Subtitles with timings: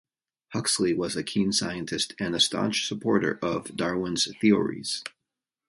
[0.53, 5.03] Huxley was a keen scientist and a staunch supporter of Darwin's theories.